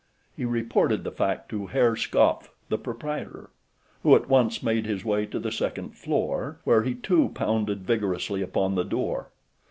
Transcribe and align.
He 0.35 0.45
reported 0.45 1.03
the 1.03 1.11
fact 1.11 1.47
to 1.49 1.67
Herr 1.67 1.95
Skopf, 1.95 2.49
the 2.69 2.79
proprietor, 2.79 3.51
who 4.01 4.15
at 4.15 4.27
once 4.27 4.63
made 4.63 4.87
his 4.87 5.05
way 5.05 5.27
to 5.27 5.37
the 5.37 5.51
second 5.51 5.91
floor 5.95 6.59
where 6.63 6.81
he, 6.81 6.95
too, 6.95 7.29
pounded 7.35 7.85
vigorously 7.85 8.41
upon 8.41 8.73
the 8.73 8.83
door. 8.83 9.29